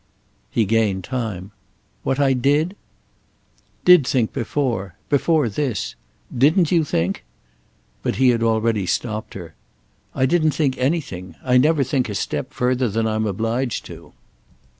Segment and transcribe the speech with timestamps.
[0.49, 1.51] He gained time.
[2.01, 2.75] "What I did—?"
[3.85, 4.95] "Did think before.
[5.09, 5.93] Before this.
[6.35, 7.23] Didn't you think—?"
[8.01, 9.53] But he had already stopped her.
[10.15, 11.35] "I didn't think anything.
[11.43, 14.13] I never think a step further than I'm obliged to."